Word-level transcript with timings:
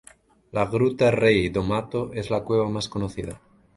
La 0.57 0.63
Gruta 0.71 1.11
Rei 1.15 1.43
do 1.57 1.61
Mato 1.61 2.11
es 2.23 2.31
la 2.31 2.43
cueva 2.43 2.67
más 2.69 2.89
conocida. 2.89 3.39